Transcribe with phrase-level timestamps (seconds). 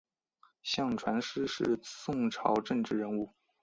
[0.63, 3.35] 向传师是宋朝政治人物。